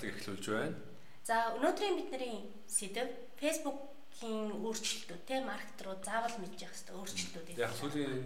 [0.00, 0.76] подкастыг эхлүүлж байна.
[1.24, 7.60] За өнөөдрийн бидний сэдэв Facebook-ийн өөрчлөлтүүд те маркетер руу заавал мэдж явах хэрэгтэй өөрчлөлтүүд.
[7.60, 8.24] Яг сүүлийн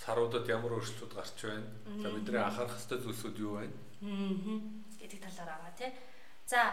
[0.00, 1.68] саруудад ямар өөрчлөлтүүд гарч байна?
[2.00, 3.76] За бидний анхаарах хэрэгтэй зүйлсүүд юу байна?
[4.00, 4.56] Аа.
[4.96, 5.92] гэдэг талаар аваа те.
[6.48, 6.72] За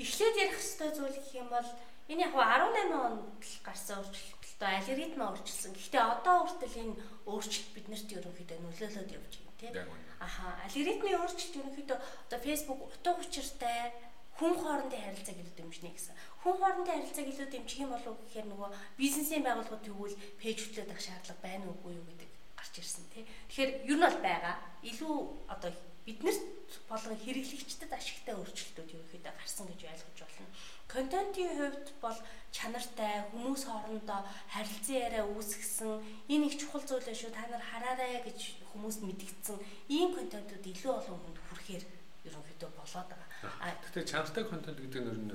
[0.00, 1.68] эхлээд ярих хэрэгтэй зүйл гэх юм бол
[2.08, 5.72] энэ яг 18 онд гарсан өөрчлөлт одоо алгоритм өөрчилсөн.
[5.74, 6.94] Гэхдээ одоо хүртэл энэ
[7.28, 9.86] өөрчлөлт биднэрт ерөнхийдөө нөлөөлөд явж байна тийм.
[10.18, 13.94] Аха алгоритмын өөрчлөлт ерөнхийдөө одоо Facebook утга учиртай
[14.38, 16.14] хүн хоорондын харилцааг илүү дэмжнэ гэсэн.
[16.42, 21.04] Хүн хоорондын харилцааг илүү дэмжих юм болов гэхээр нөгөө бизнесийн байгууллагууд тэгвэл пэйж хөтлөд авах
[21.06, 23.24] шаардлага байна уугүй юу гэдэг гарч ирсэн тий.
[23.50, 24.56] Тэгэхээр ер нь бол байгаа.
[24.82, 25.14] Илүү
[25.52, 25.70] одоо
[26.06, 26.42] биднэрт
[26.88, 30.46] болон хэрэглэгчдэд ашигтай өөрчлөлтүүд ерөнхийдөө гарсан гэж ойлгож болно.
[30.92, 32.18] Контентын хувьд бол
[32.52, 34.20] чанартай хүмүүс хоорондоо
[34.52, 35.92] харилцан яриа үүсгэсэн
[36.28, 39.56] энэ их чухал зүйл шүү та нар хараарай гэж хүмүүст мэдгдсэн
[39.88, 41.84] ийм контентууд илүү олон хүнд хүрэхээр
[42.28, 43.28] ерөнхийдөө болоод байгаа.
[43.64, 45.32] А гэхдээ чанартай контент гэдэг нь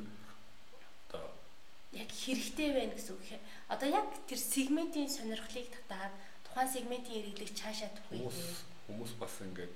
[1.09, 1.25] одоо
[1.97, 3.41] яг хэрэгтэй байна гэсэн үг.
[3.73, 6.13] Одоо яг тэр сегментийн сонирхлыг татаад
[6.45, 9.75] тухайн сегментийн хэрэглэгч цаашаа түхэх хүмүүс бас ингээд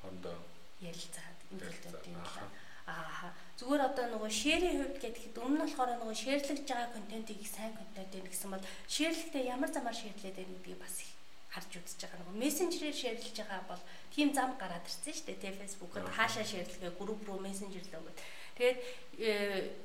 [0.00, 0.36] хондоо
[0.80, 2.50] ярилцаад энэ контентын талаар
[2.88, 7.72] аа зүгээр одоо нөгөө шэрийн хувьд гэхэд өмнө нь болохоор нөгөө шэрлэгж байгаа контентыг сайн
[7.76, 12.18] контент байна гэсэн бол шэрлэгтээ ямар замаар шэрлээд байна гэдгийг бас их харж үзэж байгаа
[12.22, 13.82] нөгөө мессенжерээр шэрлэж байгаа бол
[14.14, 18.18] тийм зам гараад ирсэн шүү дээ тий фэйсбүүкэд хаашаа шэрлэгээ групп руу мессенжер лөө гэд.
[18.58, 18.78] Тэгээд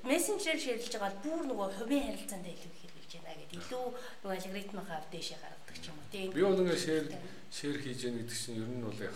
[0.03, 3.57] мессенжерээр шэрлэж байгаа бол бүр нөгөө хувийн харилцаанд илүү хэрэгжиж байна гэдэг.
[3.63, 3.85] Илүү
[4.21, 6.25] нөгөө алгоритмынхаа дэшээ гаргадаг ч юм уу тий.
[6.35, 7.05] Би бол ингээ шэр
[7.47, 9.15] шэр хийж яах гэдэг чинь ер нь бол яг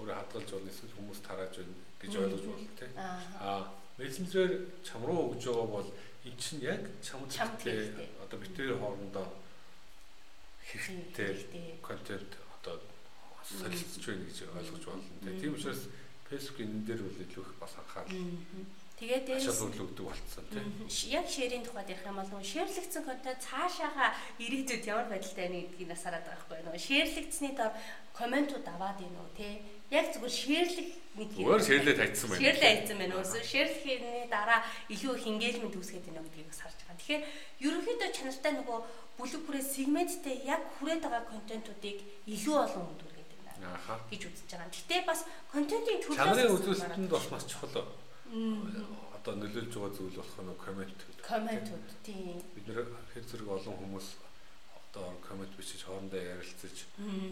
[0.00, 2.90] өөрөө хадгалж болно эсвэл хүмүүс тарааж байна гэж ойлгож байна тий.
[2.96, 3.62] Аа.
[4.00, 5.88] Мессенжерээр чам руу өгж байгаа бол
[6.24, 8.08] эн чинь яг чам хэрэгтэй.
[8.24, 9.26] одоо битээр хоорондоо
[10.64, 12.80] хэрэгтэй контент одоо
[13.44, 15.40] солилцож байна гэж ойлгож байна.
[15.40, 15.88] Тийм учраас
[16.30, 18.16] Facebook энэ дээр бол илүү их бас анхаарал
[19.00, 20.68] Тэгээд дээрээс шалгуулт өгдөг болцсон тийм.
[21.08, 26.24] Яг шэрийн тухайд ярих юм бол шэрлэгдсэн контент цаашаага ирээдүйд ямар байдалтай байна гэдгийг насараад
[26.28, 27.72] байгаа байхгүй нөгөө шэрлэгдсэний дор
[28.12, 29.54] комментууд аваад ийн үү тий.
[29.90, 31.46] Яг зүгээр шэрлэг нэг юм.
[31.50, 32.42] Өөр шэрлээ тавьчихсан байна.
[32.42, 33.14] Шэрлээ тавьчихсан байна.
[33.18, 36.98] Өөрсө шэрлэхийн дараа илүү их engagement үүсгээд байна гэдгийг бас харж байгаа.
[37.00, 37.22] Тэгэхээр
[37.66, 38.78] ерөнхийдөө чанартай нөгөө
[39.18, 41.98] бүлэг бүрээ сегменттэй яг хүрээд байгаа контентуудыг
[42.30, 43.74] илүү олон хүнд хүргээд байна.
[43.74, 43.94] Аха.
[44.06, 44.70] гэж үзэж байгаа.
[44.70, 45.20] Гэтэ бас
[45.50, 47.76] контентын төлөөс чанарын үзүүлэлтэнд бас маш чухал
[49.20, 51.18] одоо нөлөөлж байгаа зүйл болох нь комментүүд.
[51.26, 52.38] Комментүүд тийм.
[52.54, 54.06] Бид нэр хэр зэрэг олон хүмүүс
[54.90, 56.76] одоо коммент бичиж хоорондоо ярилцаж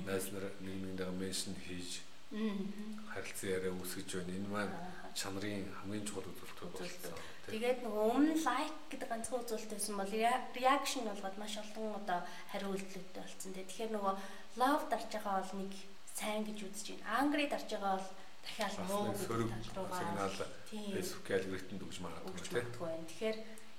[0.04, 4.36] найз нар нэг нэгнээ меншн хийж харилцан яриа үүсгэж байна.
[4.36, 4.74] Энэ маань
[5.16, 7.16] чанарын хамгийн чухал үзүүлэлт болсон.
[7.48, 12.20] Тэгээд нөгөө өмнө лайк гэдэг ганцхан үзүүлэлтсэн бол реакшн болгоод маш олон одоо
[12.52, 13.56] хариу үйлдэлтэй болсон.
[13.56, 14.14] Тэгэхээр нөгөө
[14.60, 15.72] love дарж байгаа бол нэг
[16.12, 17.08] сайн гэж үзэж байна.
[17.24, 18.10] Angry дарж байгаа бол
[18.44, 20.36] дахиад муу сөрөг сигнал
[20.68, 23.04] Facebook алгоритмд өгж магадгүй тийм.
[23.08, 23.38] Тэгэхээр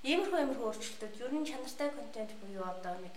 [0.10, 3.14] иймэрхүү иймэрхүү өөрчлөлтүүд ер нь чанартай контент буюу одоо нэг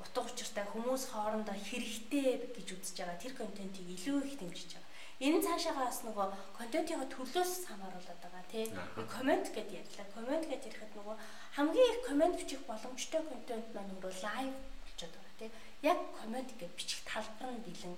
[0.00, 3.22] утга учиртай хүмүүс хоорондоо хэрэгтэй гэж үзэж байгаа.
[3.22, 4.88] Тэр контентийг илүү их дэмжиж байгаа.
[5.20, 8.64] Энэ цаашаагаас нөгөө контентын төрлөөс хамааруулаад байгаа тий.
[9.04, 10.08] Комент гэдээ ярьлаа.
[10.16, 11.16] Комент гэдээ ярихад нөгөө
[11.60, 15.50] хамгийн их комент бичих боломжтой контент маань нөгөө лайв болчиход байгаа тий.
[15.82, 17.96] Яг коммент гэж бичих талбар нь бэлэн.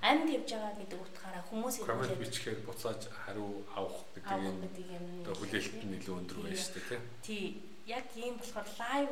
[0.00, 5.24] Амьд явж байгаа гэдэг утгаараа хүмүүс коммент бичихээр буцааж хариу авах гэдэг юм.
[5.24, 7.44] одоо хүлээлт нь илүү өндөр байна шүү дээ тий.
[7.84, 9.08] Яг ийм болохоор лайв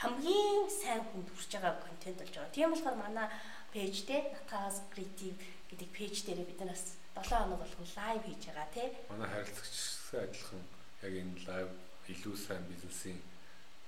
[0.00, 3.28] хамгийн сайн хүнд хүрч байгаа контент болж байгаа тийм болохоор манай
[3.72, 5.34] пэйж те натаас креатив
[5.70, 10.62] гэдэг пэйж дээр бид нараас 7 хоног болгон лайв хийж байгаа тий манай харилцагчсаа адилхан
[11.06, 11.68] яг энэ лайв
[12.12, 13.20] илүү сайн бизнесийн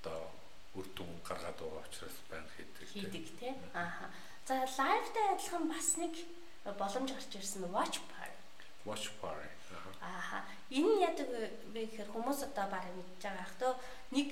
[0.00, 0.30] одоо
[0.76, 2.88] үр дүн гаргаад байгаа учраас байна хийдэг.
[2.92, 3.52] Хийдэг тий.
[3.74, 4.08] Ааха.
[4.46, 6.14] За лайвтай адилхан бас нэг
[6.64, 8.36] боломж гарч ирсэн watch party.
[8.84, 9.48] Watch party.
[10.00, 10.44] Ааха.
[10.70, 11.28] Энэ яадаг
[11.72, 13.68] вэ гэхээр хүмүүс одоо баг мэдж байгаа ах то
[14.12, 14.30] нэг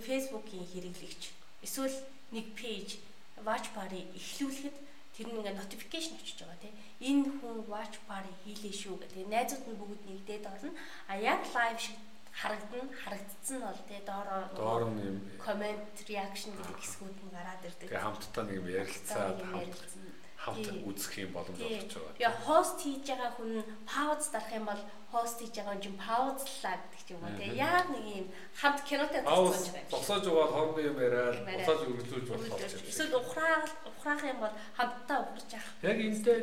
[0.00, 1.22] Facebook-ийн хэрэглэгч.
[1.60, 1.96] Эсвэл
[2.32, 3.02] нэг page
[3.44, 4.76] watch party эхлүүлэхэд
[5.12, 9.28] тэр нь ингээ notification очиж байгаа тийм энэ хүн watch party хийлээ шүү гэдэг.
[9.28, 10.72] Найзууд нь бүгд нэгдээд орно.
[11.10, 11.98] А яг live шиг
[12.32, 17.66] харагдана харагдсан нь бол тий доороо доор нь юм коммент реакшн гэдэг хэсгүүд нь гараад
[17.68, 17.88] ирдэг.
[17.92, 19.38] Тэгээ хамтдаа нэг юм ярилцаад
[20.42, 22.14] хамт үзэх юм боломж олгож байгаа.
[22.18, 23.52] Тэгээ хост хийж байгаа хүн
[23.86, 24.82] пауз дарах юм бол
[25.14, 27.50] хост хийж байгаа хүн чинь паузлаа гэдэг юм уу тий.
[27.62, 28.26] Яг нэг юм
[28.58, 29.94] хамт кинотой тусгаж байгаа.
[29.94, 32.90] Босоож байгаа хоорондоо юм яриад босоож үргэлжлүүлж болох юм.
[32.90, 35.74] Эсвэл ухраах ухраах юм бол хамтдаа ухарч явах.
[35.86, 36.38] Яг энэтэй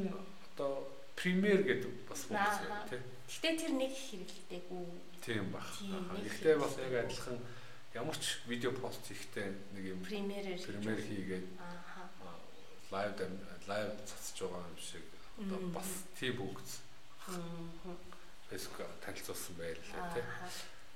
[0.00, 0.08] нь
[0.56, 0.72] одоо
[1.12, 3.00] премьер гэдэг бас функц байна тий.
[3.28, 4.86] Гэтэ тэр нэг хэрэглэдэггүй
[5.24, 5.64] Тийм баг.
[6.20, 7.38] Гэхдээ бас яг адилхан
[7.96, 11.46] ямар ч видео пост хийхдээ нэг юм премьерээр премьер хийгээд
[12.94, 13.12] лайв
[13.66, 15.04] лайв цацж байгаа юм шиг
[15.42, 16.68] одоо бас тийм бүгд
[18.48, 20.24] фэйсбүүк танилцуулсан байлаа тий.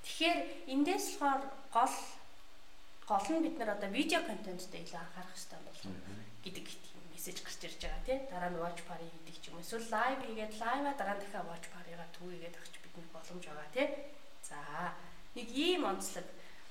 [0.05, 0.39] Тэгэхээр
[0.73, 1.43] эндээс болохоор
[1.75, 1.95] гол
[3.09, 5.83] гол нь бид нар одоо видео контенттэй илүү анхаарах хэрэгтэй болов
[6.45, 6.65] гэдэг
[7.11, 8.17] мессеж гарч ирж байгаа тий.
[8.31, 9.65] Дараа нь watch party гэдэг ч юм уу.
[9.65, 13.87] Эсвэл live хийгээд live-а дараа нь дахиад watch party-га түүгээд авч бидэнд боломж байгаа тий.
[14.45, 14.57] За
[15.35, 16.27] нэг ийм онцлог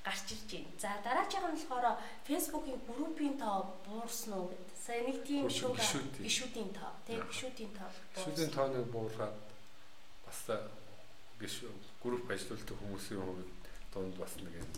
[0.09, 0.73] гарч ирж байна.
[0.81, 4.77] За дараагийн нь болохоор Facebook-ийн группийн тоо буурсан уу гэдэг.
[4.81, 5.77] Сая нэг тийм шууд
[6.25, 7.91] гişүүдийн тоо тий гişүүдийн тоо.
[8.17, 9.37] Гişүүдийн тооныг буургаад
[10.25, 10.41] бас
[11.41, 11.73] гişүү
[12.03, 13.53] групп ажилладаг хүмүүсийн хувьд
[13.93, 14.71] донд бас нэг юм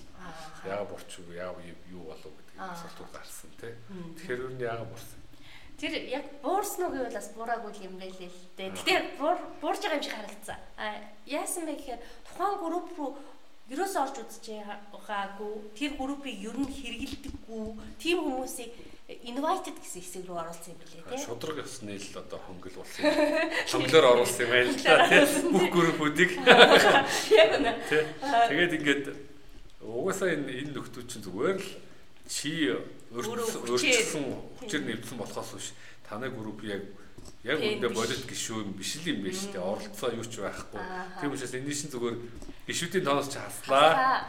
[0.66, 1.56] яага бурч яав
[1.94, 3.74] юу болов гэдэг асуултууд гарсан тий.
[4.18, 5.18] Тэгэхээр юу яага бурсан.
[5.78, 8.70] Тэр яг буурсан уу гэвэл бас буураагүй юм байлээ л дээ.
[8.76, 8.94] Гэтэ
[9.62, 10.58] буурж байгаа юм шиг харагдсан.
[10.76, 10.84] А
[11.24, 13.10] яасан бэ гэхээр тухайн групп руу
[13.70, 14.46] ерөөс орж үзэж
[14.90, 17.66] байгаагүй тэр группийг ер нь хэрэгэлдэггүй.
[18.02, 18.70] Тийм хүмүүсийг
[19.26, 23.02] invited гэсэн хэсэг рүү оруулсан юм билээ тийм шудраг ёсны л одоо хонгол болсон.
[23.10, 23.50] Юм.
[23.66, 26.30] Хонглоор оруулсан юм байна л да тийм бүх группүүдийг.
[27.42, 27.72] Яг үнэ.
[28.22, 29.04] Тэгээд ингээд
[29.82, 31.68] угаасаа энэ энэ нөхдүүд чинь зүгээр л
[32.30, 32.70] чи
[33.10, 34.24] өөрчлөсөн
[34.62, 35.74] хүчээр нэвтсэн болохоос биш
[36.06, 36.86] танай групп яг
[37.44, 39.64] яг үндэ бодит гişүү биш л юм байна шүү дээ.
[39.64, 40.82] Оролцоо юу ч байхгүй.
[41.20, 42.16] Тийм учраас энэ шин зүгээр
[42.68, 44.28] гişүүдийн тооноос ч хаслаа.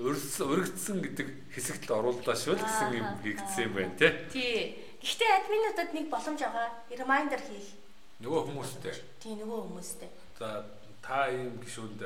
[0.00, 4.12] Өргөцсөн гэдэг хэсэгт орууллаа шүү л гэсэн юм хийгдсэн юм байна тий.
[4.32, 4.56] Тий.
[5.00, 6.68] Гэхдээ админуудад нэг боломж байгаа.
[6.92, 7.68] Reminder хийх.
[8.20, 8.94] Нөгөө хүмүүстэй.
[9.20, 10.10] Тий, нөгөө хүмүүстэй.
[10.38, 10.64] За
[11.00, 12.00] та ийм гişүүнд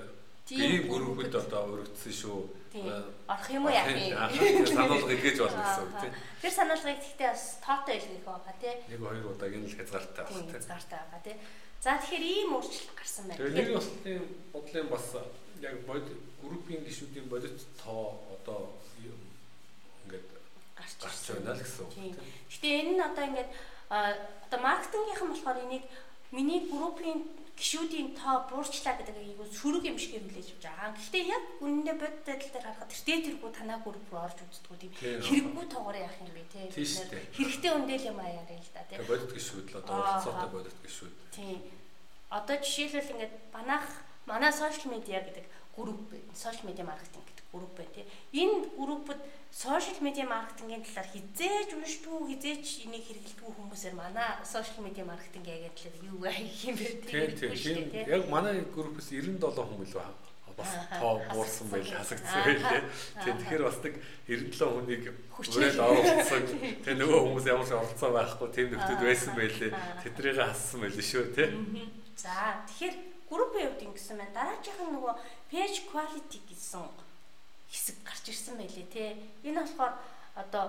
[0.55, 2.39] ийм группэд одоо өргөцсөн шүү
[2.75, 4.67] орох юм уу яах юм.
[4.67, 6.15] Сануулга илгээж болно гэсэн үг тийм.
[6.43, 8.79] тэр сануулгыг гэхдээ бас тоотой илгээх байгаа тийм.
[8.91, 10.55] Нэг хоёр удаагийн л хязгаартай байна тийм.
[10.55, 11.39] хязгаартай байгаа тийм.
[11.85, 13.39] За тэгэхээр ийм өөрчлөлт гарсан байна.
[13.39, 15.07] Тэгээд нэг бас тийм бодлын бас
[15.63, 16.07] яг бод
[16.43, 18.75] группийн гишүүдийн бодит тоо одоо
[20.05, 20.27] ингээд
[20.75, 20.99] гарч
[21.31, 22.15] байна л гэсэн үг тийм.
[22.51, 23.51] гэтээ энэ нь одоо ингээд
[23.95, 25.85] одоо маркетингийнхан болохоор энийг
[26.35, 27.23] миний группийн
[27.55, 30.91] гişүүдийн тоо буурчлаа гэдэг айгу сөрөг юм шиг хэмлэж байгаа.
[30.99, 34.93] Гэхдээ яг үнэндээ бодит байдал дээр харахад тэр дээтергүй танаа руу орж үздэггүй тийм
[35.23, 39.67] хэрэггүй тоогоор яах юм бэ тийм хэрэгтэй үндэл юм аяар л да тийм бодит гişүүд
[39.71, 41.15] л одоо оролцоотой бодит гişүүд.
[41.31, 41.59] Тийм.
[42.35, 43.87] Одоо жишээлбэл ингээд банаах
[44.27, 45.45] манай сошиал медиа гэдэг
[45.77, 48.07] групп сошиал медиа маркетинг гэдэг групп байна тийм.
[48.33, 49.19] Энэ группд
[49.51, 55.77] сошиал медиа маркетингийн талаар хизээж уншдгүй хизээж энийг хэрэглэдэггүй хүмүүсээр манай сошиал медиа маркетинг яагаад
[55.79, 60.25] талаар юу хийх юм бэ тийм тийм яг манай группээс 97 хүн билүү
[60.57, 62.83] бас тоо буурсан байл хасагдсан байлээ.
[63.25, 63.95] Тийм тэгэхээр бас нэг
[64.27, 65.05] 97 хүнийг
[65.35, 66.43] хүрээд оруулсан.
[66.85, 69.71] Тэгээ нөгөө хүмүүс ямар ч оролцоо байхгүй тийм нөхдөд байсан байлээ.
[70.03, 71.49] Тэднийг хассан байлээ шүү тий.
[72.15, 72.95] За тэгэхээр
[73.31, 74.37] группийн хувьд ингэсэн байна.
[74.37, 75.15] Дараагийн нөгөө
[75.51, 76.85] page quality гэсэн
[77.71, 79.17] хэсэг гарч ирсэн байлээ те.
[79.45, 79.95] Энэ болохоор
[80.37, 80.65] одоо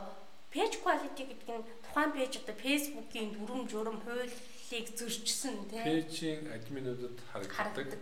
[0.53, 5.83] page quality гэдэг нь тухайн пэйж одоо Facebook-ийн дүрм журам хуулийг зөрчсөн те.
[5.83, 7.99] Пэйжийн админуудад харагддаг.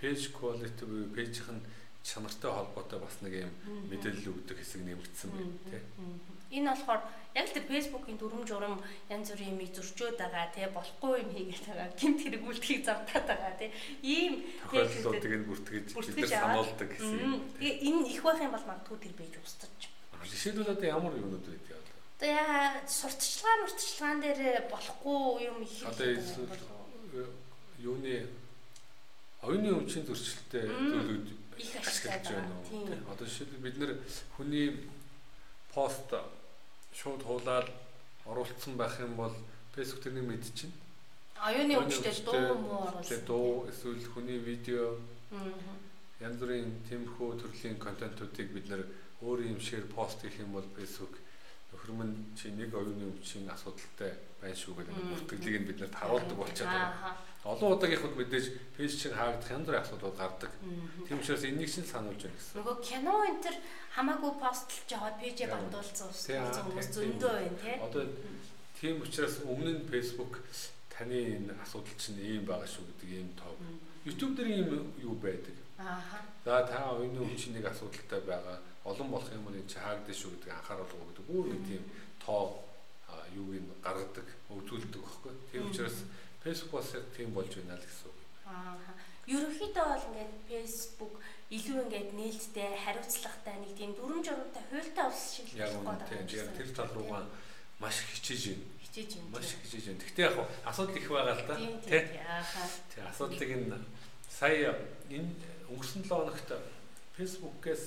[0.00, 1.58] Page quality буюу пэйжийн
[2.08, 3.52] чанартай холбоотой бас нэг юм
[3.92, 5.82] мэдээлэл өгдөг хэсэг нэмэгдсэн байна тий.
[6.48, 7.02] Энэ болохоор
[7.36, 8.80] яг л тэр фэйсбүүкийн дүрм журам
[9.12, 13.70] янз бүрийн юмыг зөрчөөд байгаа тий болохгүй юм хийгээд байгаа гэмт хэрэгүүлдэхийг завтаад байгаа тий.
[14.00, 14.32] Ийм
[14.64, 17.34] тохиолдлуудыг нь бүртгэж бид сануулдаг гэсэн юм.
[17.60, 19.92] Энэ их байх юм бол магадгүй тэр бийж устж.
[20.24, 21.84] Жишээлбэл одоо ямар юмнууд байдаг вэ?
[22.16, 24.40] Одоо яа сурталчилгаан мурталчилгаан дээр
[24.72, 25.76] болохгүй юм их.
[25.84, 26.08] Одоо
[27.78, 28.26] юуны
[29.44, 31.26] оюуны өмчийн зөрчилтэй зүйлүүд
[31.58, 33.12] их ашиглаж байна уу?
[33.12, 33.92] Одоо жишээлбэл бид нэр
[34.36, 34.66] хүний
[35.74, 36.10] пост
[36.94, 37.68] шууд хуулаад
[38.26, 39.34] оруулсан байх юм бол
[39.74, 40.72] Facebook тэрнийг мэдчихнэ.
[41.38, 43.24] Оюуны өмчтэй дуу муу оруулсан.
[43.26, 44.98] Дуу эсвэл хүний видео
[46.18, 48.82] янз бүрийн тиймэрхүү төрлийн контентуудыг бид нэр
[49.22, 51.14] өөр юм шиг пост хийх юм бол Facebook
[51.70, 56.74] нөхөрмөн чи нэг оюуны өмчийн асуудалтай байна шүү гэдэг бүртгэлийг нь бид нэр харуулдаг болчиход
[56.74, 57.14] байгаа.
[57.44, 60.52] Олон удаагийнхад мэдээж пэйж чинь хаагдах янз бүрийн асуудлууд гардаг.
[61.06, 62.56] Тийм учраас энэнийг чинь сануулж байна гэсэн.
[62.58, 63.56] Нөгөө кино энэ төр
[63.94, 66.10] хамаагүй постлж байгаа пэйжээ бандуулсан
[66.66, 67.76] хүмүүс зөндөө байна тий.
[67.78, 68.02] Одоо
[68.74, 70.42] тийм учраас өмнө нь Facebook
[70.90, 73.54] таны энэ асуудал чинь ийм байгаа шүү гэдэг ийм тоо.
[74.02, 74.68] YouTube дээр ийм
[74.98, 75.54] юу байдаг.
[75.78, 76.02] Аа.
[76.44, 78.58] За та оюуны өмчийн нэг асуудалтай байгаа.
[78.82, 81.24] Олон болох юм уу чи хаагдаж шүү гэдэг анхааруулга өгдөг.
[81.30, 81.84] Бүр нэг тийм
[82.18, 82.66] тоо
[83.34, 85.32] юуг нь гаргадаг, өвдүүлдэг байхгүй.
[85.52, 86.02] Тийм учраас
[86.42, 88.18] Facebook бас яг тийм болж байна л гэсэн үг.
[88.46, 88.78] Аа.
[89.28, 91.14] Ерөнхийдөө бол ингээд Facebook
[91.48, 96.24] илүү ингээд нээлттэй, хариуцлагатай нэг тийм дүрм журамтай хуйлтай ус шиг яг үнэтэй.
[96.38, 97.24] Яг тэр тал руугаа
[97.80, 98.64] маш хичээж байна.
[98.84, 99.32] Хичээж байна.
[99.36, 100.00] Маш хичээж байна.
[100.00, 101.56] Гэхдээ яг асуудал их байгаа л да.
[101.84, 102.02] Тий.
[102.88, 103.80] Тий асуудлыг энэ
[104.28, 104.72] сая
[105.12, 105.32] энэ
[105.68, 106.48] өнгөрсөн 7 хоногт
[107.16, 107.86] Facebook-ээс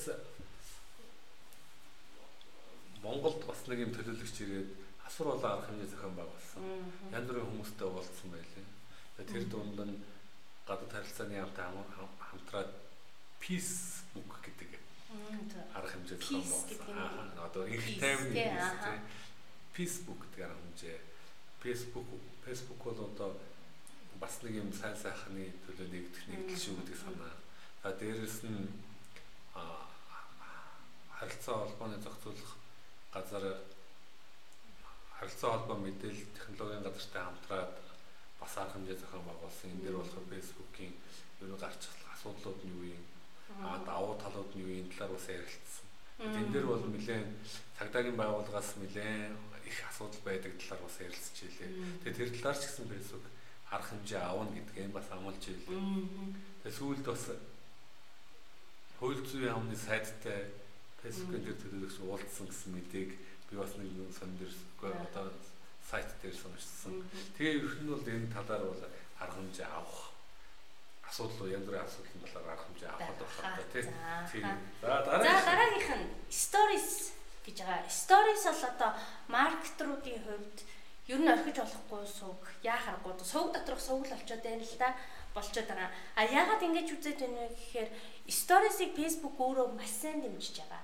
[3.01, 4.69] Монголд бас нэг юм төлөөлөгч ирээд
[5.11, 6.63] асар олон арга хэмжээ зохион байгуулсан.
[7.11, 8.65] Янз бүрийн хүмүүстэй уулзсан байлээ.
[9.27, 9.99] Тэр дунд нь
[10.63, 11.67] гадаад харилцааны яамтай
[12.31, 12.71] хамтраад
[13.43, 14.71] peace book гэдэг
[15.75, 17.43] арга хэмжээ зохион байгуулсан.
[17.43, 18.31] Одоо их тайван
[19.75, 20.99] Facebook гэдэг арга хэмжээ.
[21.59, 22.07] Facebook
[22.47, 23.29] Facebook бол одоо
[24.15, 27.35] бас нэг юм сайн сайхны төлөө нэгдэх нэгдэл шүү гэдэг санаа.
[27.83, 28.63] А дээрэс нь
[31.19, 32.55] харилцаа холбооны зохицуулах
[33.11, 33.59] газар
[35.21, 37.73] харилцаа холбоо мэдээлэл технологийн газартай хамтраад
[38.41, 39.69] бас арга хэмжээ зохион байгуулсан.
[39.69, 40.93] Энэ дээр болохоор Facebook-ийн
[41.45, 43.05] ерөө гарч ирэх асуудлууд нь юу юм?
[43.61, 45.85] А давуу талууд нь юу юм талаар бас ярилцсан.
[46.17, 47.29] Тэн дээр бол нэлээд
[47.77, 49.37] цагдаагийн байгууллагаас нэлээд
[49.69, 51.69] их асуудал байдаг талаар бас ярилцж илээ.
[52.01, 53.25] Тэгээ тэр талаар ч гэсэн Facebook
[53.69, 55.81] арга хэмжээ авна гэдгийг бас амлаж ийлээ.
[56.65, 57.23] Тэгээ сүүлд бас
[58.97, 60.49] хууль зүйн яамны сайттай
[61.05, 63.09] фэйсбүүкээр тэр төлөвлөгч уулзсан гэсэн мэдээг
[63.51, 64.55] би бас нэг юм сон дээр
[65.11, 65.27] одоо
[65.83, 67.03] сайт дээр сонирчсан.
[67.35, 68.83] Тэгээ ерх нь бол энэ талаар бол
[69.19, 70.15] арга хэмжээ авах
[71.03, 73.93] асуудал янз бүрийн асуудал болохоор арга хэмжээ авах хэрэгтэй тий.
[74.31, 74.47] Тийм.
[74.79, 77.11] За дараагийнх нь stories
[77.43, 77.91] гэж байгаа.
[77.91, 78.91] Stories бол одоо
[79.27, 80.57] маркетруудын хувьд
[81.11, 84.95] ер нь орхиж болохгүй сууг яахаргүй сууг доторх сууг л олцоод байна л да
[85.35, 85.91] болчиход байгаа.
[86.15, 87.89] А яагаад ингэж үзээд байна вэ гэхээр
[88.31, 90.83] сторисыг Facebook өөрөө маш сайн дэмжиж байгаа.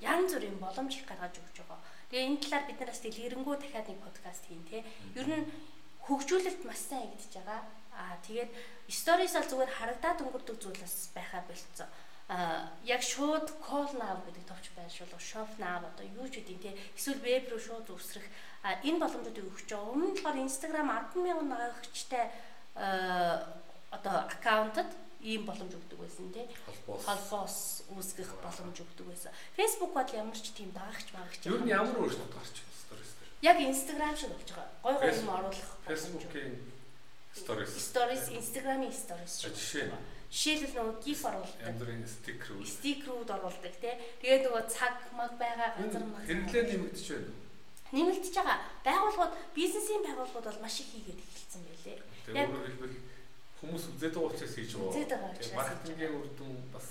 [0.00, 1.80] Янз бүрийн боломж гаргаж өгч байгаа.
[2.10, 4.84] Тэгээ энэ талаар бид нараас дэлгэрэнгүй дахиад нэг подкаст хийн те.
[5.14, 5.46] Ер нь
[6.06, 7.60] хөгжүүлэлт маш сайн хийгдэж байгаа.
[7.94, 8.50] А тэгээд
[8.90, 11.88] сторис бол зүгээр харагдаад өнгөрдөг зүйлээс байхаа болцсон
[12.28, 16.72] а яг шууд call now гэдэг товч байршуулах shop now одоо юу ч үгүй те
[16.96, 18.24] эсвэл веб руу шууд үсрэх
[18.64, 19.92] энэ боломжуудыг өгч байгаа.
[19.92, 22.24] Өмнө нь болохоор Instagram 100000 нагагчтай
[23.92, 24.88] одоо аккаунтад
[25.24, 26.46] ийм боломж өгдөг байсан тий.
[26.86, 29.32] Холбоос үүсгэх боломж өгдөг байсан.
[29.56, 31.42] Facebook бол ямар ч тийм дагагч магагч.
[31.48, 33.48] Юу нь ямар өөрчлөлт гарч ирсэн stories дээр.
[33.48, 34.68] Яг Instagram шиг болж байгаа.
[34.84, 35.70] Гой гой юм оруулах.
[35.88, 36.52] Facebook-ийн
[37.32, 37.72] stories.
[37.72, 39.34] Stories, Instagram-ийн stories.
[39.48, 41.62] Жишээ нь Жишээлбэл нөгөө gif оруулдаг.
[41.62, 42.66] Янз бүрийн стикерүүд.
[42.66, 43.94] Стикерүүд оруулдаг тий.
[44.18, 46.26] Тэгээд нөгөө цаг маг байгаа газар маг.
[46.26, 47.44] Хэрэглээ нэмэгдэж байна
[47.94, 48.58] нэмэгдэж байгаа.
[48.82, 51.98] Байгууллагууд бизнесийн байгууллагууд бол маш их хийгээд эхэлсэн байлээ.
[52.34, 52.96] Яг өөрөөр хэлбэл
[53.64, 54.92] хүмүүс үзээд байгаа учраас хийж байгаа.
[54.92, 55.56] Үзээд байгаа учраас.
[55.56, 56.88] Маркетингийн үр дүн бас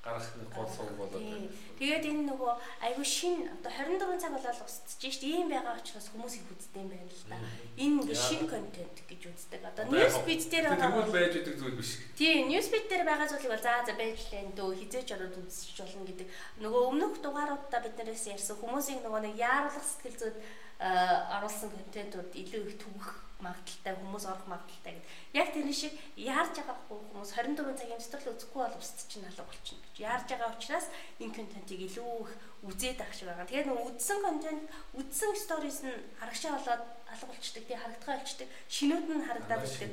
[0.00, 1.48] гарах нэг гол сувг болоод байна.
[1.76, 2.52] Тэгээд энэ нөгөө
[2.88, 6.88] айгүй шин одоо 24 цаг болоод устж шít ийм байгаа учраас хүмүүс их үздэг юм
[6.88, 7.36] байна л да.
[7.76, 9.60] Энэ ингээ шин контент гэж үздэг.
[9.60, 10.88] Одоо news feed дээр байгаа.
[10.88, 11.92] Тэгвэл байж байгаа зүйл биш.
[12.16, 15.76] Тийм, news feed дээр байгаа зүйлийг бол заа за байж лээ дөө хизээж ороод үзчих
[15.84, 16.28] болно гэдэг.
[16.64, 20.36] Нөгөө өмнөх дугааруудаа биднээс ярьсан хүмүүсийн нөгөө нэг яаруулах сэтгэл зүйд
[20.80, 25.06] оруулсан контентууд илүү их түгэх магадaltaй хүмүүс орох магадaltaй гэдэг.
[25.34, 29.44] Яг тэр шиг яарж байгаа хүмүүс 24 цагийн дотор л үзэхгүй бол устд чинь алга
[29.48, 29.96] болчихно гэж.
[30.00, 30.86] Яарж байгаа учраас
[31.20, 32.32] энэ контентийг илүү их
[32.68, 33.48] үзээд авах шиг байгаа.
[33.48, 39.06] Тэгээд нэг үзсэн контент, үзсэн сторис нь харагшаа болоод алга болчдөг, тий харагдгаа болчдөг, шинүүд
[39.08, 39.90] нь харагдаад байдаг.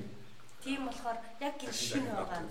[0.63, 2.41] Тийм болохоор яг гин шинэ байгаа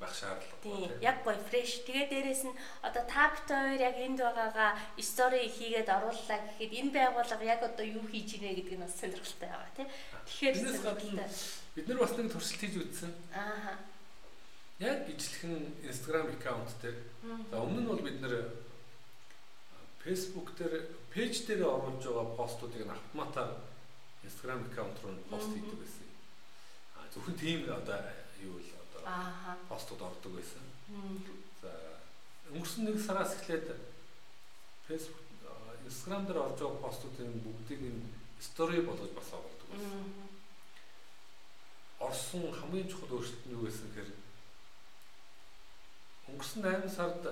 [0.00, 0.62] байх шаардлага.
[0.62, 1.82] Тийм, яг гоё фреш.
[1.82, 7.44] Тэгээ дээрэс нь одоо та хоёр яг энд байгаагаа стори хийгээд орууллаа гэхэд энэ байгууллага
[7.44, 9.88] яг одоо юу хийж ийнэ гэдэг нь бас сонирхолтой байгаа тийм.
[10.26, 10.54] Тэгэхээр
[11.74, 13.12] бид нар бас нэг туршилт хийж үзсэн.
[13.34, 13.74] Аа.
[14.78, 16.98] Яг ижлэхэн Instagram аккаунт дээр.
[17.50, 18.34] За өмнө нь бол бид нэр
[20.02, 23.50] Facebook дээр пэйж дээр оруулж байгаа постуудыг нь автоматар
[24.22, 26.06] Instagram аккаунт руу пост хийдэг байсан.
[26.94, 27.98] А зөвхөн тийм одоо
[28.38, 28.77] юу л
[29.08, 29.56] Аа.
[29.68, 30.64] Постууд ордог байсан.
[31.62, 31.72] За
[32.52, 33.72] өнгөрсөн нэг сараас эхлээд
[34.88, 35.24] Facebook,
[35.88, 38.00] Instagram дээр орж байгаа постуудын бүгдийг нь
[38.40, 40.28] стори болгож бас оруулдаг байсан.
[42.06, 44.10] Орсон хамгийн чухал өөрчлөлт нь юу байсан гэхээр
[46.28, 47.24] өнгөрсөн 8 сард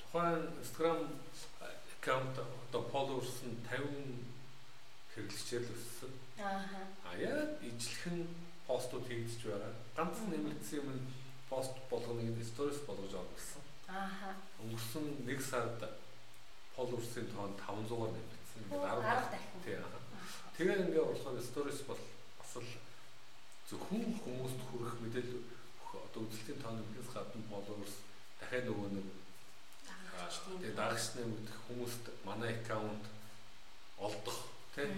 [0.00, 1.00] тухайн Instagram
[2.02, 4.32] аккаунт одоо followers нь 50
[5.14, 6.12] хэрэглэгчээр л өссөн.
[6.38, 6.88] Аа.
[7.08, 8.20] А яа ижлэхэн
[8.72, 9.72] постууд хийгдэж байгаа.
[9.96, 11.02] Ганц нэмэгдсэн юм нь
[11.52, 13.62] пост болгоныг сторис болгож оруулсан.
[13.92, 14.32] Аа.
[14.64, 15.80] Өнгөрсөн 1 сард
[16.76, 18.60] followers-ийн тоон 500-аар нэмэгдсэн.
[18.64, 19.60] Ингээд 10 дахин.
[19.64, 19.76] Тий.
[20.56, 22.02] Тэгээ ингээд болохоор сторис бол
[22.40, 22.70] бас л
[23.68, 25.44] зөвхөн хүмүүст хүрэх мэдээлэл
[25.92, 27.94] одоо үзэлтийн тоон нэмэхээс гадна followers
[28.40, 29.06] дахиад нөгөө нэг
[30.60, 33.04] тэгээ дагагч нэмэгдэх хүмүүст манай аккаунт
[33.96, 34.38] олдох
[34.74, 34.88] тий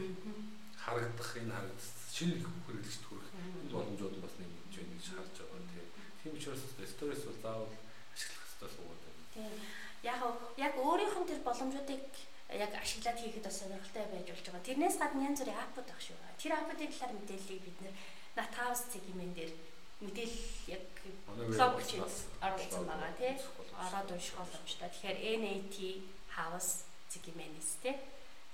[0.84, 5.62] харагдах энэ харагдах шинэ хэрэглэгчд хүрэх энэ боломжууд бас нэмж байна гэж харж байгаа.
[5.72, 5.86] Тийм.
[6.20, 6.62] Тийм учраас
[6.92, 7.72] сторис бол заавал
[8.14, 9.22] ашиглах хэрэгтэй суугаад байна.
[9.34, 9.52] Тийм.
[10.04, 10.20] Яг
[10.60, 12.04] яг өөрийнх нь тэр боломжуудыг
[12.52, 14.68] яг ашиглаад хийхэд бас сонирхолтой байж болж байгаа.
[14.68, 16.18] Тэрнээс гадна янз бүрийн апууд багш шүү.
[16.38, 17.78] Тэр апуудын талаар мэдээллийг бид
[18.36, 19.52] Natavs цэгийн дээр
[20.02, 20.42] мэдээлэл
[20.74, 20.84] яг
[21.38, 22.02] блог бичиж
[22.42, 23.34] оруулсан байгаа тий.
[23.78, 24.88] Ороод унших боломжтой.
[24.90, 25.76] Тэгэхээр NAT
[26.36, 27.94] House цэг юм байна тий.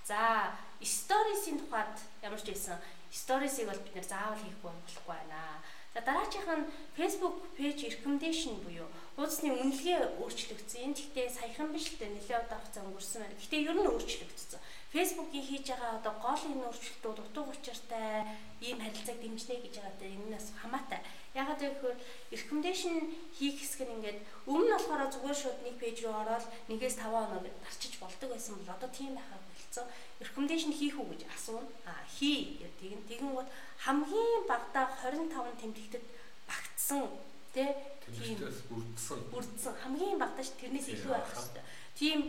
[0.05, 2.77] За, stories-ийн тухайд ямар ч байсан
[3.13, 5.61] stories-ыг бол бид нэр заавал хийхгүй болохгүй байна.
[5.93, 8.87] За дараачих нь Facebook page recommendation буюу
[9.19, 10.87] хуудасны үнэлгээ өөрчлөгдсөн.
[10.87, 13.35] Энэ гэхдээ саяхан биш л дээ нэлээд удаа хугацаа өнгөрсөн байна.
[13.35, 14.59] Гэхдээ ер нь өөрчлөгдсөн.
[14.95, 18.23] Facebook-ийн хийж байгаа одоо гол энэ өөрчлөлтүүд утга учиртай
[18.63, 20.99] ийм харилцааг дэмжнэ гэж байгаа даа энэс хамаатай.
[21.35, 21.99] Ягаад гэвэл
[22.31, 22.95] recommendation
[23.35, 27.07] хийх хэсэг нь ингээд өмнө нь болохоор зүгээр шууд нэг пэйж рүү ороод нэгээс 5
[27.07, 29.40] оноо дарчиж болдог байсан бол одоо тийм байхаа
[29.71, 29.87] болцсон.
[30.19, 31.67] Recommendation хийх үү гэж асууна.
[31.85, 33.07] Аа хий гэдэг.
[33.07, 33.47] Тэгэн гот
[33.79, 36.03] хамгийн багадаа 25 тэмдэгтэд
[36.47, 37.07] багтсан
[37.53, 37.71] тий
[38.11, 38.37] тийм
[38.69, 41.63] бүрдсэн бүрдсэн хамгийн багадаа тэрнээс илүү байх хэрэгтэй.
[41.95, 42.19] Тийм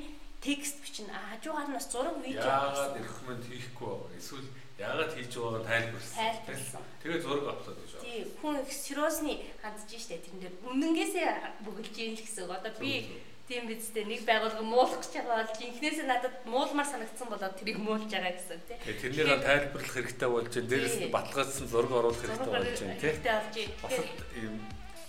[0.40, 1.10] текст бичнэ.
[1.10, 6.16] Хажуугаар нь бас зураг видео яагаад рекоменд хийхгүй байгаа эсвэл яагаад хийж байгааг тайлбарсан.
[6.46, 6.82] Тайлбарсан.
[7.02, 8.06] Тэгээ зураг аплод гэж байна.
[8.06, 9.32] Тийм хүн сериосны
[9.62, 11.28] хандж штэ тэрэн дээр үнэнгээсээ
[11.66, 12.50] бүгэлж ийм л гэсэн.
[12.50, 17.52] Одоо би Тийм бидтэй нэг байгуулга муулах гэж байгаа бол жинхнээсээ надад муулмаар санагдсан болоод
[17.60, 18.80] тэрийг муулж байгаа гэсэн тий.
[18.80, 20.70] Тэгээ тэрнийг тайлбарлах хэрэгтэй болж байна.
[20.72, 23.12] Дээрээс нь баталгаажсан зураг оруулах хэрэгтэй болж байна тий.
[23.12, 23.76] Хэрэгтэй болж байна.
[23.84, 23.96] Бас
[24.40, 24.54] ийм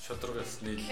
[0.04, 0.84] шодрогоос нийл.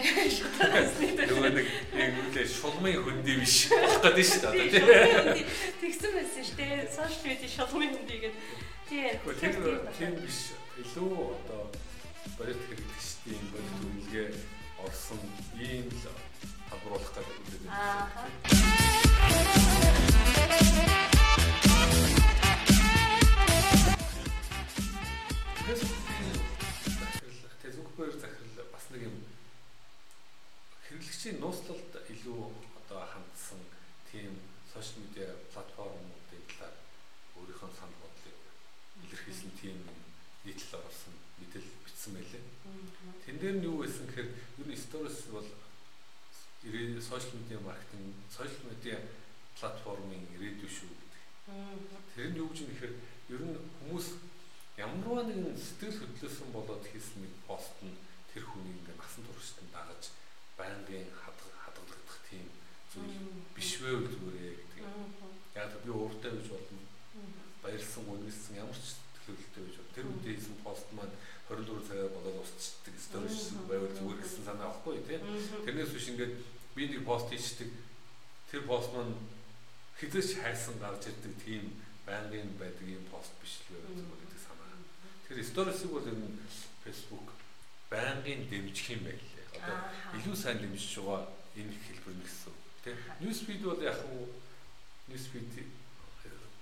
[1.28, 5.46] Нөгөө нэг яг үлээ шулмын хөндөй биш болох гэдэг шүү дээ тий.
[5.84, 6.88] Тэгсэн байсан шүү дээ.
[6.88, 8.44] Сошиал медиа шулмын хөндөй гэдэг.
[8.88, 9.14] Тийм.
[10.00, 10.40] Тийм биш.
[10.80, 11.68] Илүү одоо
[12.40, 14.30] бодит хэрэглэгчдийн бодит үнэлгээ
[14.88, 15.20] орсон
[15.60, 16.08] ийм л
[16.72, 18.08] халбруулах гэдэг үлдээд байна.
[18.16, 19.22] Аа.
[27.62, 29.18] Facebook-ээр захирал бас нэг юм
[30.88, 32.42] хэрэглэгчийн нууцлалд илүү
[32.80, 33.62] одоо хандсан
[34.12, 34.40] тийм
[34.72, 36.76] сошиал медиа платформуудын талаар
[37.38, 38.40] өөрийнхөө санал бодлыг
[39.04, 39.78] илэрхийлсэн тийм
[40.44, 42.44] нийтлэл оруулсан мэдээлэл бичсэн байлээ.
[43.24, 45.48] Тэн дээр нь юу байсан гэхээр ер нь сторис бол
[46.64, 48.98] ирээ сошиал медиа маркетинг, сошиал медиа
[49.58, 51.22] платформын ирээдүй шүү гэдэг.
[52.16, 52.94] Тэр нь юу гэж нэхэр
[53.34, 54.08] ер нь хүмүүс
[54.78, 57.98] ямарваа нэгэн сэтгэл хөдлөсөн болоод хийсэн нэг пост нь
[58.30, 60.14] тэр хүний ингээ насан туршид дагаж
[60.58, 62.46] байнгын хадгалагдах тийм
[62.94, 63.18] зүйл
[63.58, 64.86] биш вэ зүгээр гэдэг.
[65.58, 66.82] Яг би өөртөө гэж болно.
[67.62, 71.14] Баярлсан, үнэлсэн ямар ч сэтгэлтэй гэж тэр үедээ хийсэн пост маань
[71.52, 75.20] 24 цагаар болоод устдаг сторис байвал зүгээр гэсэн санаа авахгүй тий.
[75.68, 76.34] Тэрнээс биш ингээд
[76.76, 77.70] би нэг пост хийдэг.
[78.48, 79.16] Тэр пост маань
[80.00, 81.76] хизээч хайсан гарч ирдэг тийм
[82.08, 84.80] байнгын байдаг юм пост биш л байх зүгээр гэдэг санаа.
[85.28, 86.40] Тэр сторисыг бол энэ
[86.88, 87.28] Facebook
[87.92, 89.46] байнгын дэмжих юм байлээ.
[89.60, 89.78] Одоо
[90.16, 91.28] илүү сайн дэмжиж байгаа
[91.60, 92.56] энэ хэлбэр нэгсэн.
[92.88, 92.96] Тэ?
[93.20, 94.32] Newsfeed бол яг уу
[95.12, 95.52] Newsfeed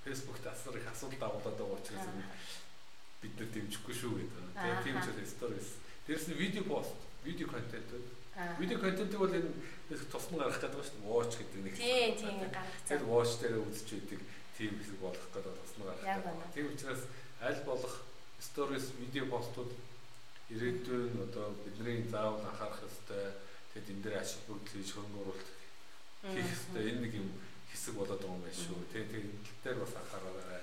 [0.03, 2.07] Facebook тасар их асуудал дагуулдаг учраас
[3.21, 4.43] бид нар дэмжихгүй шүү гэдэг.
[4.55, 5.69] Тэгээ тийм ч stories.
[6.07, 7.89] Дээрс нь видео пост, видео контент.
[8.59, 9.51] Видео контентыг бол энэ
[10.07, 11.11] тусман гаргах гэдэг шүү дээ.
[11.11, 11.75] Watch гэдэг нэг.
[11.75, 12.87] Тийм, тийм гаргацсан.
[12.87, 14.21] Тэр watch дээр үзэж байдаг
[14.55, 16.53] тийм хэсэг болох гэдэг тусман гаргах.
[16.55, 17.01] Тийм учраас
[17.43, 17.95] аль болох
[18.39, 19.71] stories, видео постууд
[20.49, 23.35] ирээдүйн одоо бидний заавал анхаарах ёстой.
[23.75, 25.49] Тэгэд энэ дээр ашиг бүрдэл хийж хөрөнгө оруулалт
[26.23, 26.83] хийх ёстой.
[26.87, 27.29] Энэ нэг юм
[27.69, 28.79] хэсэг болоод байгаа юм байна шүү.
[28.95, 30.61] Тэгээ тэгээ дээр бас анхаараарай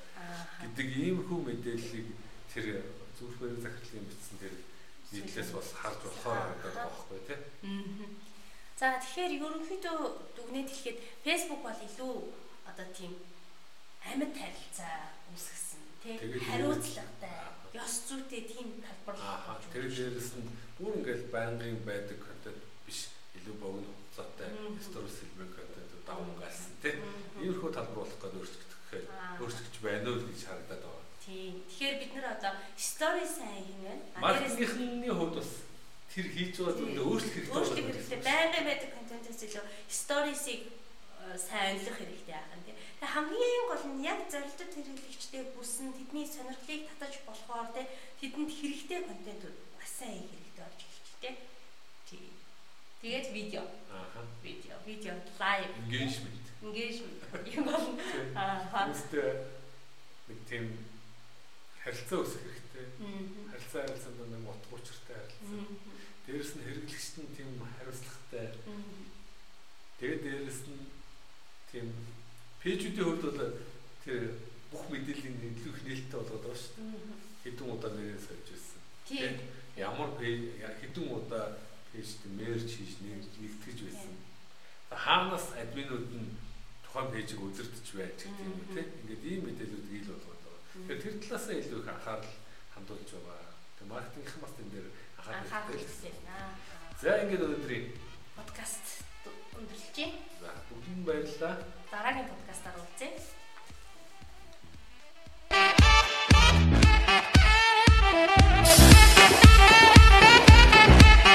[0.64, 2.08] гэдэг иймэрхүү мэдээллийг
[2.56, 2.80] тэр
[3.20, 4.54] зүрхбэрэг захирлын бичсэн тэр
[5.12, 7.40] нийтлээс бас харж болохоор байгаа байхгүй тий.
[8.80, 9.98] За тэгэхээр ерөнхийдөө
[10.36, 12.14] дүгнээд хэлэхэд Facebook бол илүү
[12.64, 13.12] одоо тийм
[14.08, 16.16] амьд харилцаа үүсгэсэн тий.
[16.48, 17.36] Хариуцлагатай
[17.76, 19.16] ёс зүйтэй тийм талбар
[19.68, 20.48] тэр дээрээс нь
[20.80, 24.48] бүр ингээл байнгын байдаг контент биш илүү богино хугацаатай
[24.80, 26.96] сторис хэлбэр контент даван галсан тий.
[27.36, 28.80] Иймэрхүү талбар болох гэдэг өөрчлөгдөх
[29.44, 30.65] өөрчлөгдөж байна уу гэж Тийм.
[31.76, 33.92] Тэгэхээр бид нар одоо story сайн хийнэ.
[34.16, 35.68] Маркетингийн хувьд бас
[36.08, 37.52] тэр хийж байгаа зүйлээ өөрчлөх хэрэгтэй.
[37.52, 38.20] Өөрчлөх хэрэгтэй.
[38.24, 42.80] Байнгын байдаг контентээс илүү stories-ыг э, сайн ойлгох хэрэгтэй яахан тийм.
[42.80, 47.84] Тэгээ хамгийн гол нь яг зорилттой хэрэглэгчтэй бүсэн тэдний сонирхлыг татаж болохоор тийм
[48.24, 51.36] тэдэнд хэрэгтэй контентууд бас сайн хийх хэрэгтэй болж эхэлж тийм.
[52.08, 52.32] Тийм.
[53.04, 53.64] Тэгээд видео.
[53.92, 54.24] Ааха.
[54.40, 55.68] Видео, видео лайв.
[55.84, 56.44] Engagement.
[56.64, 57.20] Engagement.
[57.52, 57.84] Юм бол
[58.32, 58.88] ааха.
[58.88, 60.95] Нэг тийм
[61.86, 62.86] харилцаа үүсгэх хэрэгтэй.
[63.46, 65.62] Харилцаа харилцаанд нэг утга учиртай харилцаа.
[66.26, 68.46] Дээрэс нь хэрэглэгчт нь тийм хариуцлагатай.
[70.02, 70.82] Тэгээд дээрэс нь
[71.70, 71.86] тийм
[72.58, 73.54] пэйжүүдийн хувьд бол
[74.02, 74.22] тэр
[74.74, 77.54] бүх мэдээллийн илүү их нээлттэй болоод байгаа шүү дээ.
[77.54, 78.82] Хэдэн удаа нэрээ сольж ирсэн.
[79.06, 79.34] Тийм.
[79.78, 80.42] Ямар пэйж
[80.82, 81.46] хэдэн удаа
[81.94, 84.14] пэйжд мэрч хийж нэгтгэж байсан.
[84.90, 86.34] Хаанаас админууд нь
[86.82, 88.90] тухайн пэйжийг үзэрдэж байж гэх юм тийм.
[89.06, 90.35] Ингээд ийм мэдээлүүд ил болгоо
[90.76, 92.32] Тэгэхээр тэр талаасаа илүү их анхаарал
[92.74, 93.52] хандуулж байгаа.
[93.76, 96.52] Тэгээ маркетингийнхан бас энэ дээр анхаарал хэрэгтэй байна.
[97.00, 97.86] За ингээд өнөөдрийн
[98.36, 98.86] подкаст
[99.56, 99.96] өндөрлөж.
[100.40, 101.54] За бүгд баярлалаа.
[101.92, 102.28] Дараагийн